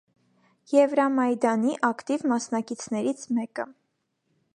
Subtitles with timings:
[0.75, 3.67] Եվրամայդանի ակտիվ մասնակիցներից մեկը։